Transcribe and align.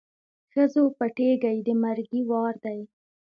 ښځو 0.53 0.83
پټېږی 0.97 1.57
د 1.67 1.69
مرګي 1.83 2.21
وار 2.29 2.55
دی 2.65 2.79